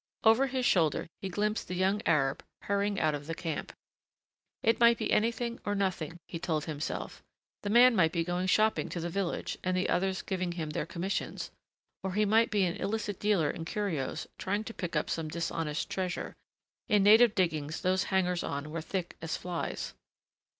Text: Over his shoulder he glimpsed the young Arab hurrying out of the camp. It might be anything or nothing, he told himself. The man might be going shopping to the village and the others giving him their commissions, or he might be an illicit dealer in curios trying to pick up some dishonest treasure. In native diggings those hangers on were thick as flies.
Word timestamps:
Over 0.23 0.47
his 0.47 0.65
shoulder 0.65 1.05
he 1.21 1.29
glimpsed 1.29 1.67
the 1.67 1.75
young 1.75 2.01
Arab 2.07 2.43
hurrying 2.61 2.99
out 2.99 3.13
of 3.13 3.27
the 3.27 3.35
camp. 3.35 3.71
It 4.63 4.79
might 4.79 4.97
be 4.97 5.11
anything 5.11 5.59
or 5.63 5.75
nothing, 5.75 6.17
he 6.27 6.39
told 6.39 6.65
himself. 6.65 7.21
The 7.61 7.69
man 7.69 7.95
might 7.95 8.11
be 8.11 8.23
going 8.23 8.47
shopping 8.47 8.89
to 8.89 8.99
the 8.99 9.11
village 9.11 9.59
and 9.63 9.77
the 9.77 9.87
others 9.89 10.23
giving 10.23 10.53
him 10.53 10.71
their 10.71 10.87
commissions, 10.87 11.51
or 12.01 12.13
he 12.13 12.25
might 12.25 12.49
be 12.49 12.63
an 12.65 12.77
illicit 12.77 13.19
dealer 13.19 13.51
in 13.51 13.63
curios 13.63 14.25
trying 14.39 14.63
to 14.63 14.73
pick 14.73 14.95
up 14.95 15.07
some 15.07 15.27
dishonest 15.29 15.87
treasure. 15.87 16.33
In 16.87 17.03
native 17.03 17.35
diggings 17.35 17.81
those 17.81 18.05
hangers 18.05 18.43
on 18.43 18.71
were 18.71 18.81
thick 18.81 19.15
as 19.21 19.37
flies. 19.37 19.93